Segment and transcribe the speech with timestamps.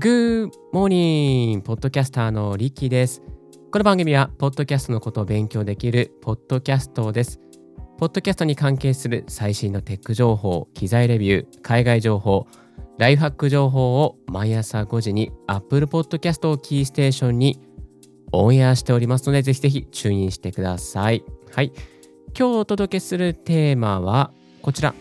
[0.00, 3.22] グーモーニングポッドキャスターのリッキーです。
[3.70, 7.49] この番組は、ポッドキャストのことを勉強できるポッドキャストです。
[8.00, 12.46] ポッドキャストに関係する最新のテック情報、機材レビュー、海外情報、
[12.96, 17.60] ライフハック情報を毎朝5時に Apple Podcast をキーステーションに
[18.32, 21.22] オンエアしておりますので、ぜひぜひチューインしてください。
[21.54, 21.72] はい。
[22.28, 24.94] 今日お届けするテーマはこちら。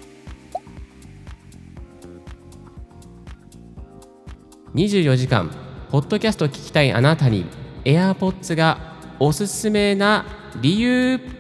[4.76, 5.50] 24時間
[5.90, 7.46] ポッドキャスト聞きたいあなたに
[7.86, 10.26] AirPods がおすすめな
[10.62, 11.39] 理由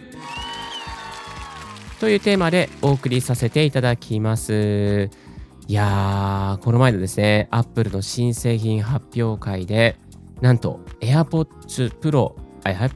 [1.99, 5.09] というテーマでお送りさせていただきます。
[5.67, 9.97] いやー、この前のですね、Apple の新製品発表会で、
[10.41, 12.35] なんと AirPods Pro、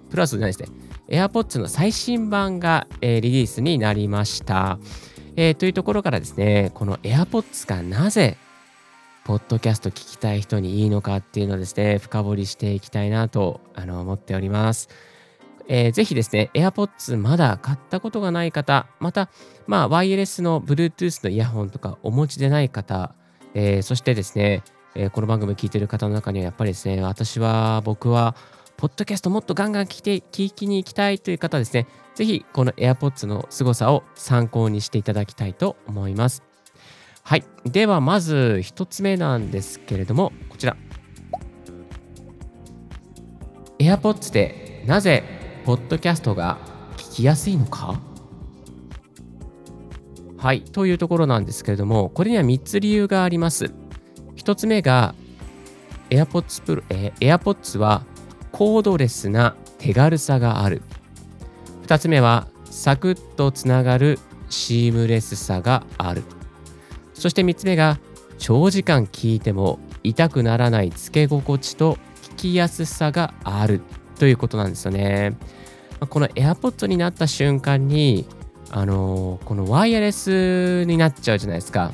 [0.10, 0.70] プラスじゃないですね、
[1.10, 4.80] AirPods の最新版が、えー、リリースになりました。
[5.36, 8.38] えー、というところからですね、この AirPods がなぜ
[9.26, 14.88] ポッドキャスト聞きたい人にいいのかっていうのをですね、深掘りしていきたいなとあの思っております。
[15.68, 19.30] えー、ぜひですね、AirPods まだ買ったことがない方、また、
[19.68, 23.16] まあ、ワイヤレスの Bluetooth のイヤホンとかお持ちでない方、
[23.54, 24.64] えー、そしてですね、
[24.96, 28.36] えー、この番組聞いてる方の中にはやっぱりですね、私は、僕は、
[28.76, 36.44] ポッドキャストもっとガンガン聞いて、聞きに行きたいという方ですね、ぜひこの AirPods の凄さを参考にしていただきたいと思います。
[37.24, 37.46] はい。
[37.66, 40.76] では、まず1つ目なんですけれども、こちら。
[43.80, 45.24] AirPods でなぜ
[45.66, 46.58] ポッドキャストが
[46.98, 48.00] 聞きやすいのか？
[50.38, 50.62] はい。
[50.62, 53.74] というところなんですけれども、これには3つ理由があります。
[54.36, 55.16] 1つ目が
[56.10, 58.04] AirPods Pro、えー、AirPods は
[58.52, 60.82] コードレスな手軽さがある。
[61.88, 64.20] 2つ目はサクッとつながる
[64.50, 66.24] シームレスさがある。
[67.14, 68.00] そして3つ目が
[68.38, 73.82] 長時間聞いても痛くならないつけ心地と聞きやすさがある
[74.20, 75.38] ということなんですよね。
[76.10, 78.26] この AirPods になった瞬間に、
[78.72, 81.92] あの、このワイヤレスになっちゃうじゃないですか。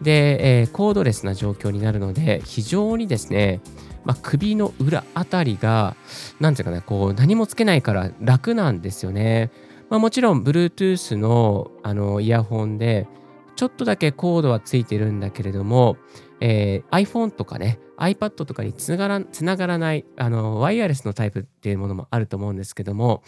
[0.00, 3.60] で、えー、コードレスな状況になるので、非常にですね、
[4.04, 5.96] まあ、首の裏あたりが、
[6.40, 9.50] なんていうかな、こう、何もつけないから楽なんですよね。
[9.90, 13.06] まあ、もちろん、Bluetooth のあのイヤホンで、
[13.54, 15.96] ちょっとだけコードはついてるんだけれども、
[16.44, 23.22] えー、iPhone とかね、iPad とかにつながらつながらないあのワイヤレスのタイプっていうものもあると思うんですけども、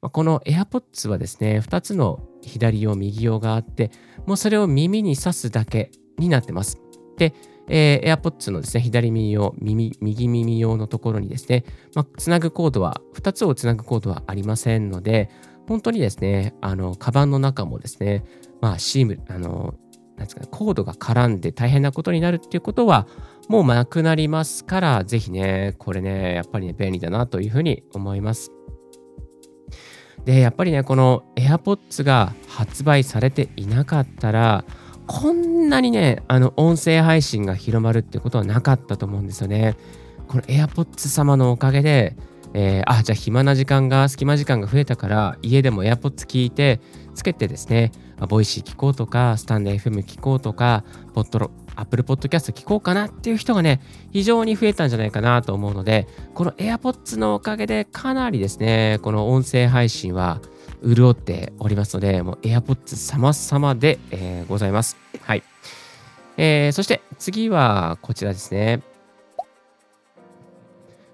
[0.00, 3.90] まあ、この AirPods はですね、2つの左用、右用があって、
[4.24, 6.80] もうそれを耳に挿すだけになってます。
[7.18, 7.34] で、
[7.68, 11.64] えー、AirPods のですね、左耳用、右耳用のところにですね、
[11.94, 15.28] まあ、つなぐコードは、2つをつなぐコードはありませんので、
[15.68, 18.24] 本当にですね、あの、カバンの中もですね、
[18.62, 19.74] まあ、シーム、あの、
[20.16, 23.06] なんですかね、コードが絡んで大変なことになるっていうことは、
[23.48, 28.52] もうなくなりますから、ぜひね、これね、やっぱりね、便利だなというふうに思います。
[30.24, 34.64] で、やっぱりね、この AirPods が発売されていなかったら、
[35.06, 39.76] こんなにね、あの、音声配信が広まるってことはなかったと思うんですよね。
[40.28, 42.16] この AirPods 様のおかげで、
[42.54, 46.80] えー、あ、じゃあ暇な時間が、隙間時間が増えたから、家でも AirPods 聞いて、
[47.14, 47.92] つけてですね、
[48.28, 53.80] Voicy 聞こうとか、 stand.fm 聞こうとか、ポッドロ、Apple Podcast 聞こうかなっていう人がね、
[54.12, 60.40] 非常に増えたんじゃないかなと思うので、この AirPods のおかげでかなりですね、この音声配信は
[60.84, 64.96] 潤っておりますので、もう AirPods 様々で、えー、ございます。
[65.22, 65.42] はい。
[66.36, 68.82] えー、そして次はこちらですね。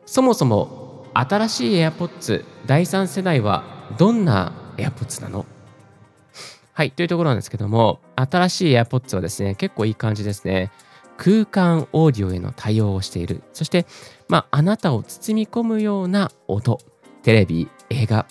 [0.07, 3.65] そもそも新しい AirPods 第3世代は
[3.99, 5.47] どんな AirPods なの？
[6.81, 10.73] はい、というところなんですけども、新しい AirPods はですね、結構いい感じですね。
[11.19, 13.43] 空間オーディオへの対応をしている。
[13.53, 13.85] そして、
[14.31, 16.79] まあ、あなたを包み込むような音、
[17.23, 18.25] テレビ、映画、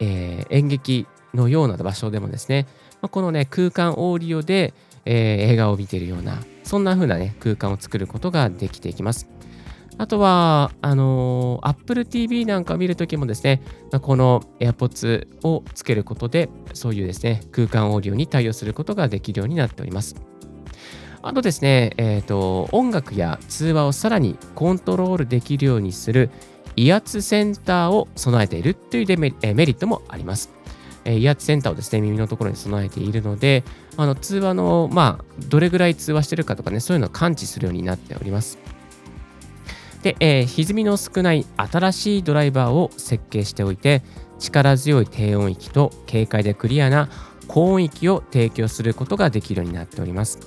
[0.00, 2.66] えー、演劇のような場所でもですね、
[3.02, 4.72] まあ、このね、空間オーディオで、
[5.04, 9.28] えー、映画を見ているような、そんな風なね、空間を作ることができていきます。
[9.98, 13.62] あとは、あのー、Apple TV なんかを見るときもですね、
[14.00, 20.16] この AirPods をつけることで、そういうですね、空間オーディオに対応することができるようになっております。
[21.22, 26.30] あとですね、えっ、ー、と、音楽や通話をさらにコントロールできるようにする
[26.74, 30.50] 威圧センターを備えているというデメリットもあります。
[31.04, 33.64] えイヤーセンターをですね、耳のところに備えているので、
[33.96, 38.58] あの通話の、まあ、どれぐらい通話してるかとかね、そういうのを感知するようになっております。
[40.02, 44.02] で、えー、歪みの少ない新しいドライバーを設計しておいて、
[44.38, 47.08] 力強い低音域と軽快でクリアな
[47.46, 50.38] 高音域を提供することができるようになっております。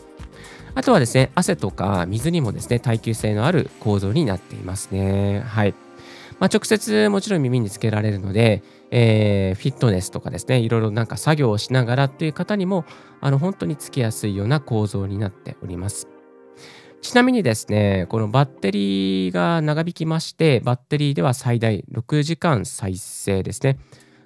[0.73, 5.39] あとはですね、汗とか水にもですね、耐久性のある構造になっていますね。
[5.39, 5.73] はい。
[6.39, 8.61] まあ、直接もちろん耳につけられるので、
[8.91, 12.83] えー、フィットネスとかですね、いろいろなんか作業をしながらっていう方にも、
[13.21, 16.14] あの本当につけやすいような構造になっております。
[17.05, 23.77] ちなみにですね、このバッテリーが長引きまして、バッテリーでは最大6時間再生ですね。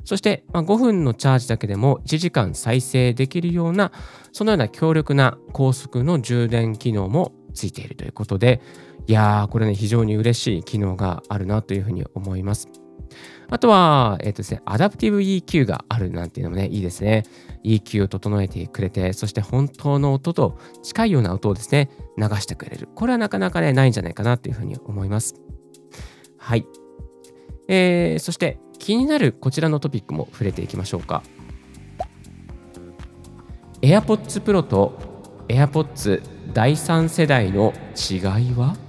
[0.06, 3.92] そして、ま5分のチャージだけでも1時間再生できるような、
[4.32, 8.62] そのような強力な高速の充電機能もついているということで、
[9.08, 12.70] いやー、これね、非常に嬉しい機能があるなというふうに思います。
[13.50, 17.24] あとは、えっ、ー、とですね、アダプティブ EQ があるなんていうのもね、いいですね。
[17.64, 22.88] EQ を整えてくれて、そして本当の音と近いような音をですね、流してくれる。
[22.96, 25.36] これはなかなかね、ないんじゃないかなというふうに思います。
[26.38, 26.66] はい。
[27.68, 31.24] えー、そして気になるこちらのトピックも触れていきましょうか。
[33.82, 34.98] AirPods Pro と
[35.48, 36.22] AirPods
[36.54, 38.16] 第3世代の違
[38.52, 38.89] いは？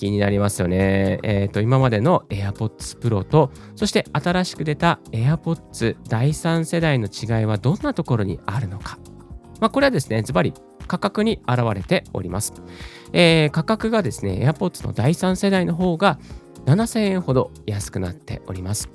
[0.00, 1.20] 気になりますよね。
[1.22, 8.98] えっ、ー、と、今までの AirPods Pro と、そして新しく出た AirPods 第3世代の違いはどんなところにあるのか。
[9.60, 10.54] まあ、これはですね、ズバリ
[10.86, 12.54] 価格に現れております。
[13.12, 16.18] えー、価格がですね、AirPods の第3世代の方が
[16.64, 18.88] 7000円ほど安くなっております。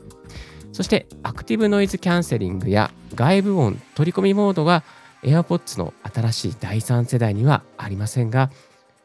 [0.71, 4.83] そして、アクティブノイズキャンセリングや外部音取り込みモードが
[5.21, 8.49] AirPods の新しい第3世代にはありませんが、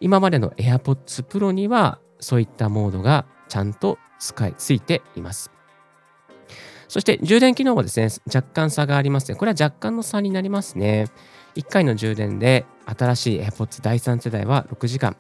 [0.01, 5.51] 今までの AirPods Pro にはそういったモードがちゃんと使いついています。
[6.89, 9.37] そして充電機能もですね、若干差がありますね。
[9.37, 11.07] これは若干の差になりますね。
[11.55, 15.17] 1回の充電で新しい AirPods 第3世代は6時間、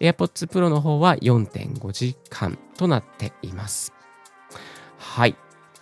[0.00, 3.92] AirPods Pro の方は4.5時間となっています。
[4.98, 5.36] はい。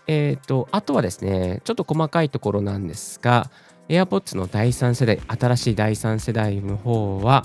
[0.06, 3.50] えっ、ー、と、あとはですね、ちょっと細かいところなんですが、
[3.88, 7.44] AirPods の第3世代、新しい第3世代の方は、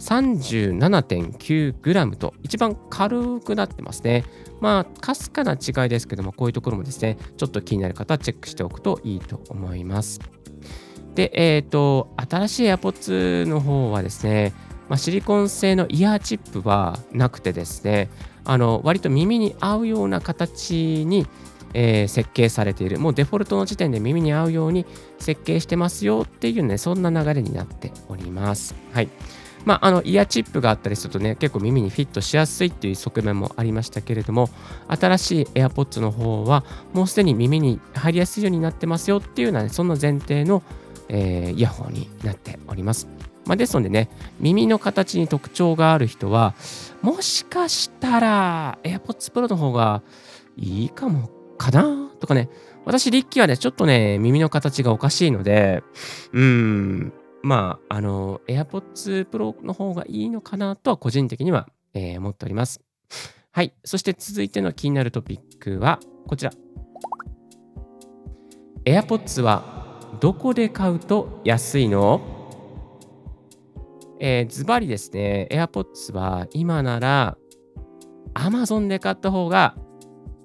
[0.00, 4.24] 37.9g と一番軽くなってますね。
[4.60, 10.20] まあ、かすかな違いですけども、こういうところもですね、ちょっと気になる方はチェックしておくといいと思います。
[11.14, 14.52] で、えっ、ー、と、新しい AirPods の方はですね、
[14.88, 18.10] まあ、シリコン製のイヤーチップはなくてですね、
[18.44, 21.26] あの割と耳に合うような形に、
[21.74, 22.98] えー、設計されている。
[22.98, 24.86] もうデフォルトの時点で耳に合うように
[25.18, 28.74] 設計してますよっていうね、そんな流れになっております。
[28.92, 29.08] はい。
[29.64, 34.48] まあ、あのイヤーチップがあったりするとね、結構耳にフィットしやすいっていう側面もありましたけれども、
[34.88, 40.62] 新しい AirPods の方は、もうすでに耳に入りやすいようになってますよっていうような、ね、そんな前提の、
[41.08, 43.08] えー、イヤホンになっております。
[43.46, 44.08] まあ、ですのでね、
[44.38, 46.54] 耳の形に特徴がある人は、
[47.02, 50.02] もしかしたら AirPods Pro の方が
[50.56, 52.48] いいかもかなとかね、
[52.84, 55.82] 私、リッキーはね、ちょっとね、耳の形がおかしいので、
[56.32, 62.82] うーん、まあ、あの、AirPods Pro の方がいいのかなとは個人的には、えー、思っております。
[63.50, 63.74] はい。
[63.84, 66.52] そして続いての気になるトピックはこちら。
[68.84, 72.20] AirPods はどこで買うと安いの？
[74.20, 77.38] えー、ズバリですね、AirPods は今なら
[78.34, 79.76] Amazon で買った方が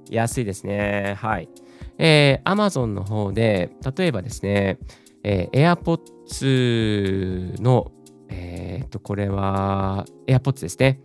[0.10, 1.16] 安いですね。
[1.18, 1.50] はい。
[1.98, 4.80] えー、Amazon の方で、例えばですね、
[5.27, 7.91] えー、AirPods の、
[8.29, 11.01] えっ、と、これは AirPods ですね。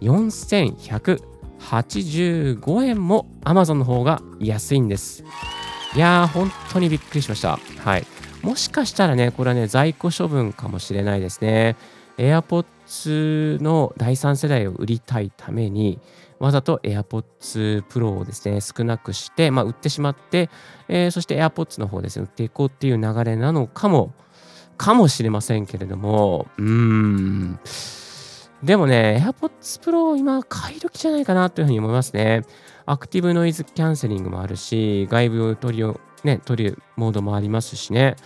[0.00, 5.24] 4185円も Amazon の方が安いんです。
[5.94, 7.58] いやー、本当にびっくりしました。
[7.78, 8.06] はい。
[8.42, 11.76] もしかしたらね、これはね、在庫処分かもしれないですね。
[12.18, 15.98] AirPods の第3世代を売りたいために、
[16.38, 20.50] わざと AirPods Pro をですね、少なくして、まあ、売ってしまって、
[20.88, 24.12] えー、そして AirPods の方ですね、売っていこうっていう流れなのかも
[24.76, 27.58] かもしれませんけれども、うーん。
[28.62, 32.42] でもね、AirPods Pro 今買い時じゃないかなというふうに思いますね。
[32.86, 38.16] アクティブノイズキャンセリングもあるし、外部取りをね、取るモードもありますしね。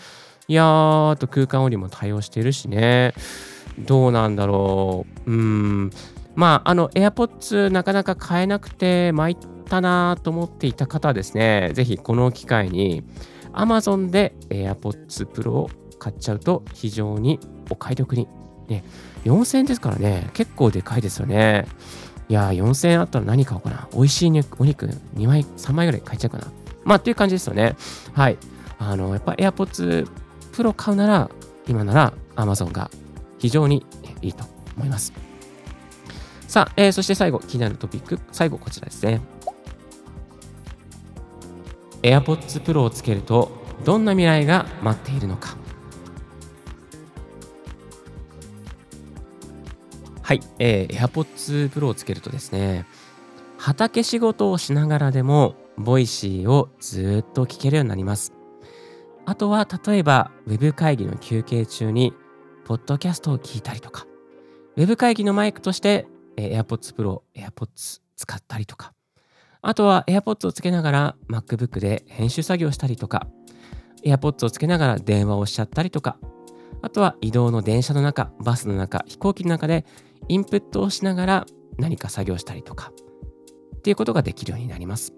[0.49, 3.14] いやー、あと空間折りも対応しているしね。
[3.78, 5.30] どうなんだろう。
[5.30, 5.90] うーん。
[6.35, 13.02] まあ、あの、AirPods なかなか買えなくて参ったなと思っていた方はですね、ぜひこの機会に
[13.52, 17.38] Amazon で AirPods Pro を買っちゃうと非常に
[17.71, 18.26] お買い得に。
[18.69, 18.85] ね、
[19.25, 21.66] 4000円ですからね、結構でかいですよね。
[22.28, 23.88] いやー、4000円あったら何買おうかな。
[23.92, 26.47] 美味しい、ね、お肉2枚、3枚ぐらい買っちゃうかな。
[26.85, 27.76] まあ、っていう感じですよね。
[28.12, 28.38] はい。
[28.78, 30.09] あの、やっぱ AirPods
[30.52, 31.30] Pro 買うなら、
[31.66, 32.90] 今なら Amazon が
[33.38, 33.85] 非常に
[34.23, 34.45] いいと
[34.76, 35.12] 思います。
[36.47, 39.21] さあ、えー、そして最後、気になるトピック、最後こちらですね。
[42.02, 43.50] AirPods Pro をつけると、
[43.85, 45.57] どんな未来が待っているのか。
[50.31, 52.87] はい、えー、AirPods Pro をつけるとですね、
[53.59, 58.33] 畑仕事をしながらでも、 Voicy をずっと聞けるようになります。
[59.27, 62.15] あとは、例えば、ウェブ会議の休憩中に、
[62.65, 64.07] ポッドキャストを聞いたりとか、
[64.77, 66.07] ウェブ会議のマイクとして、
[66.37, 68.93] えー、AirPods Pro、AirPods 使ったりとか、
[69.63, 73.27] あとは AirPods をつけながら MacBook で編集作業したりとか、
[74.05, 76.19] AirPods をつけながら電話をしちゃったりとか、
[76.83, 79.85] あとは移動の電車の中、バスの中、飛行機の中で
[80.29, 81.47] インプットをしながら
[81.79, 82.93] 何か作業したりとか、
[83.77, 85.13] っていうことができるようになります。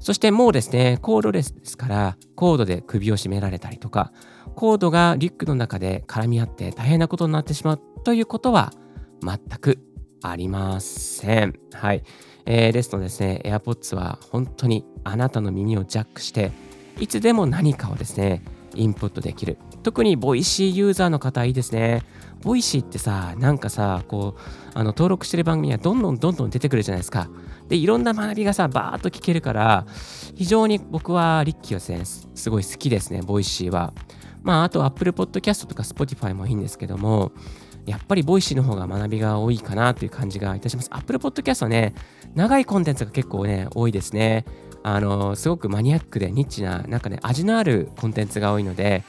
[0.00, 4.12] そしてもうですね、コードレスですから、コードで首を絞められたりとか、
[4.54, 8.72] コードがリュックの中で絡み合って大変なことになってしまうということは
[9.22, 9.78] 全く
[10.22, 11.54] ありません。
[11.72, 12.02] はい。
[12.46, 16.52] えー、ですのでですね、AirPods は本当にあなたの耳をジャックして、
[17.00, 18.42] いつでも何かをですね、
[18.74, 19.58] インプットできる。
[19.84, 22.02] 特に Voicy ユーザーの方いいですね。
[22.42, 24.40] Voicyってさ、なんかさ、こう、
[24.74, 27.28] あの登録してる番組はどんどんどんどん出てくるじゃないですか。
[27.68, 29.86] で、いろんな学びがさ、バーっと聞けるから、
[30.34, 33.92] 非常に僕はリッキーはですね、すごい好きですね、ボイシーは。
[34.42, 37.32] まあ、あと Apple Podcast とか Spotify もいいんですけども、
[37.86, 40.88] やっぱり Voicyの方が学びが多いかなという感じがいたします。
[40.90, 41.94] Apple Podcast はね、
[42.34, 44.46] 長いコンテンツが結構ね、多いですね。
[44.82, 49.02] あの、すごくマニアックでニッチな、なんかね、味のあるコンテンツが多いので、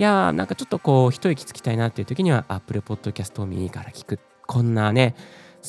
[0.00, 4.18] いやー、なんかちょっとこう、一息つきたいなっていう時には、Apple Podcast を右から聞く。
[4.46, 5.14] こんなね、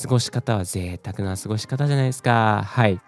[0.02, 2.64] 過ごし方は贅沢な過ごし方じゃないですか。
[2.66, 3.02] はい。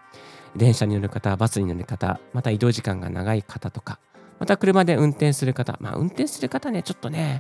[0.54, 4.00] 電車に乗る方、バスに乗る方、また移動時間が長い方とか、
[4.38, 7.40] また車で運転する方、まあ運転する方ね、ちょっとね、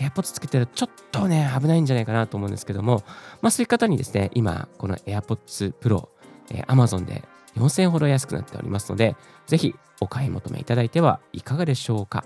[0.00, 3.04] AirPods つけてるとちょっとね、危ないんじゃないかなと思うんですけども、
[3.42, 6.08] まあそういう方にですね、今、この AirPods Pro、
[6.50, 7.22] えー、Amazon で
[7.54, 9.14] 4000円ほど安くなっておりますので、
[9.46, 12.24] ぜひお買い求めいただいてはいかがでしょうか。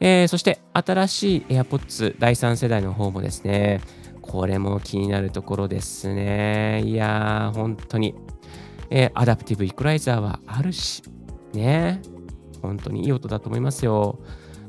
[0.00, 3.80] えー、そして新しい AirPods 第3世代の方もですね、
[4.20, 6.82] これも気になるところですね。
[6.84, 8.14] いやー、本当に。
[8.90, 11.02] えー、アダプティブイクライザーはあるし、
[11.52, 12.00] ね。
[12.62, 14.18] 本当にいい音だと思いますよ。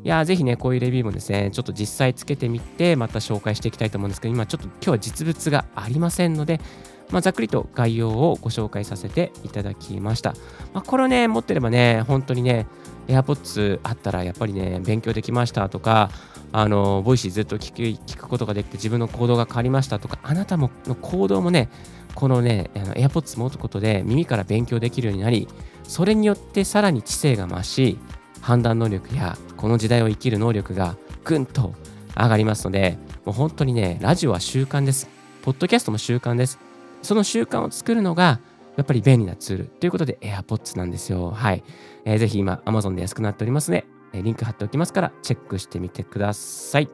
[0.03, 6.59] いやー、ぜひね、こういうレビューもですね、ちょっと実際つけてみて、また紹介していきたいと思うんですけど、今ちょっと今日は実物がありませんので、
[7.09, 10.33] まあ、ざっくりと概要をご紹介させていただきました。
[10.73, 12.67] まあ、これをね、持ってればね、本当にね、
[13.07, 16.09] AirPods あったらやっぱりね、勉強できましたとか、
[16.51, 21.69] あの、 Voicy ずっと聞く聞くことができて自分の行動が変わりましたとか、あなたもの行動もね、
[22.15, 25.47] このね、AirPods 持つことで耳から勉強できるようになり、
[25.83, 27.97] それによってさらに知性が増し、
[28.41, 31.73] 判断能力やこの時代を生きる能力がぐんと
[32.15, 35.09] 上がりますので、もう本当にね、ラジオは習慣です。
[35.41, 36.66] ポッドキャストも習慣です。
[37.01, 38.39] その習慣を作るのが、
[38.75, 41.31] やっぱり便利なツールということで AirPods なんですよ。
[41.31, 41.63] はい。
[42.05, 46.89] えー、ぜひ今 Amazon で安くなっておりますので、え、リンク貼っておきますからチェックしてみてください。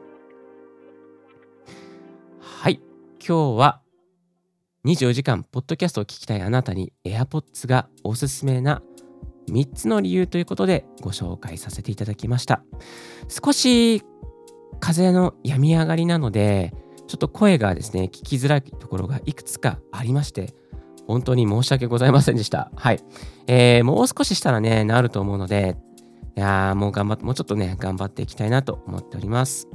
[2.40, 2.80] はい。
[3.26, 3.80] 今日は
[4.86, 8.82] 24時間ポッドキャストを聞きたいあなたに AirPods がおすすめな
[9.48, 12.62] 3つの理由ということでご紹介させていただきました。
[13.28, 14.02] 少し
[14.80, 16.74] 風の病み上がりなので、
[17.14, 20.52] ちょっと声がですね、聞きづらいところがいくつかありまして、
[21.06, 22.72] 本当に申し訳ございませんでした。
[22.74, 22.98] はい。
[23.46, 25.76] えー、もう少ししたらね、なると思うので、
[26.36, 29.68] いや、もう頑張って、もうちょっとね、頑張っていきたいなと思っております。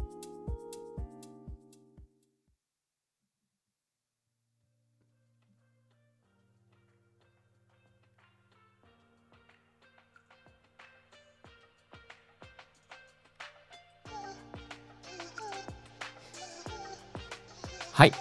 [18.00, 18.14] はい。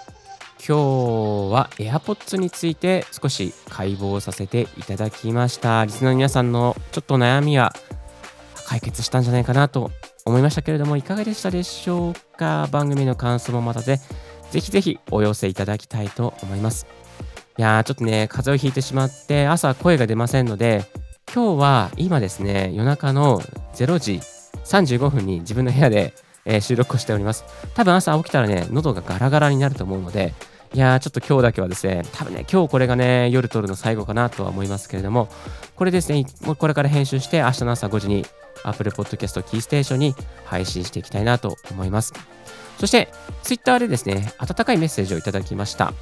[0.58, 5.84] 今日は AirPods について少し解剖させていただきました。
[5.84, 7.72] リスナーの皆さんのちょっと悩みは
[8.66, 9.92] 解決したんじゃないかなと
[10.24, 12.68] 思いましたけれども、いかがでしたでしょうか？
[12.72, 14.00] 番組の感想もまたで、
[14.50, 16.88] ぜひぜひお寄せいただきたいと思います。
[17.56, 20.86] いやー、ちょっとね、風邪をひいてしまって、朝声が出ませんので、
[21.32, 23.40] 今日は今ですね、夜中の
[23.74, 24.14] 0時
[24.64, 26.14] 35分に自分の部屋で、
[26.48, 27.44] えー、収録をしております。
[27.74, 30.34] 多分朝起きたらね、喉がガラガラになると思うので、
[30.74, 35.28] いやー、ちょっと今日だけはですね、多分ね、今日これがね、夜撮るの最後かなとは思いますけれども、
[35.76, 36.26] これですね、
[36.58, 38.26] これから編集して、明日の朝5時に
[38.64, 40.14] Apple Podcast キーステーションに
[40.44, 42.12] 配信していきたいなと思います。
[42.78, 43.08] そして、
[43.42, 45.92] Twitter でですね、温かいメッセージをいただきました。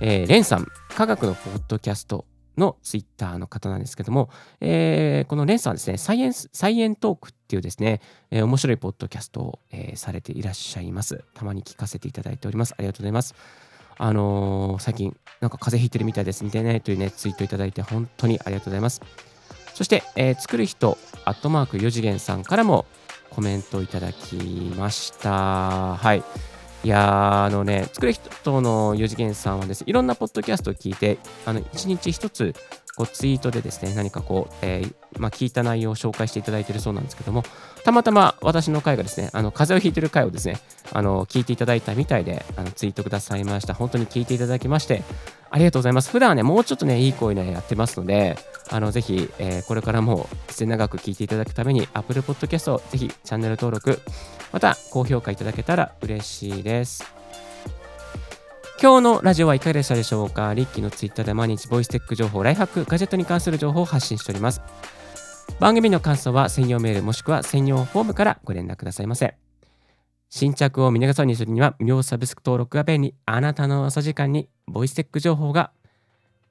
[0.00, 0.66] えー、レンさん、
[0.96, 2.24] 科学のポッドキャスト
[2.56, 4.30] のツイッターの方なんですけども、
[4.60, 11.24] えー、このレンさんはですね、サイエンス、サイエントークっていうですね、えー、面白いポッドキャストを、えー、されていらっしゃいます。
[11.34, 12.74] たまに聞かせていただいております。
[12.76, 13.34] ありがとうございます。
[13.98, 16.44] あのー、最近、なんか風邪ひいてるみたいです。
[16.44, 19.00] 見てねというね、ツイートいただいて本当にありがとうございます。
[19.74, 22.86] そして、えー、作る人、アットマーク4次元さんからも
[23.30, 24.36] コメントいただき
[24.76, 25.96] ました。
[25.96, 26.22] はい。
[26.84, 32.54] いやあのね、作る人の四次元さんはですね、いろんなポッドキャストを聞いて、あの、一日一つ、
[32.96, 37.44] こうツイートでですね、何かこう、えー、まあ、聞いた内容を紹介していただいているそうなんですけども、
[37.84, 40.58] たまたま私の回がですね、あの、風邪をひいてる回をですね、
[40.92, 43.74] あの、聞いていただいたみたいで、あの、ツイートくださいました。
[43.74, 45.02] 本当に聞いていただきまして、
[45.54, 46.10] ありがとうございます。
[46.10, 48.38] 普段はね、もうちょっとね、いい声ね、やってますので、
[48.70, 54.00] あの、ぜひ、えー、これからも末長く聞いていただくために、Apple Podcast をぜひチャンネル登録、
[54.50, 57.04] また高評価いただけたら嬉しいです。
[58.80, 60.54] 今日のラジオはいかがでしたでしょうか？
[60.54, 64.62] リッキーのツイッターで毎日ボイステック情報、ライフハック、ガジェットに関する情報を発信しております。
[65.60, 69.41] 番組の感想は専用メールもしくは専用フォームからご連絡くださいませ。
[70.34, 73.14] 新着を見逃さにするには無料サブスク登録が便利。
[73.26, 75.72] あなたの朝時間にボイステック情報が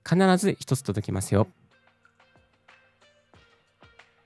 [0.07, 1.47] 必ず一つ届きますよ。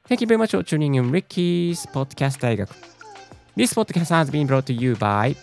[0.09, 2.69] Thank you very much for tuning in Ricky's Podcast 大学。
[3.55, 5.37] This podcast has been brought to you by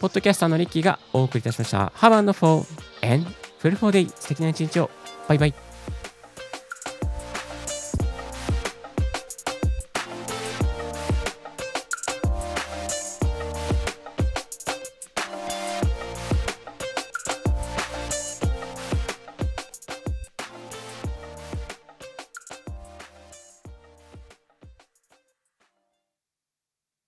[0.00, 1.92] ポッドキャスターのリッキーがお送りいたしました。
[1.94, 2.66] Have a wonderful
[3.08, 4.90] and fruitful day 素敵な一日を。
[5.28, 5.71] バイバイ。